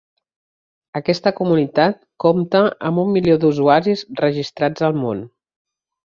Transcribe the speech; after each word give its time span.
Aquesta 0.99 1.33
comunitat 1.39 1.99
compta 2.23 2.61
amb 2.89 3.01
un 3.01 3.11
milió 3.17 3.35
d'usuaris 3.43 4.01
registrats 4.25 4.87
al 4.89 4.97
món. 5.03 5.21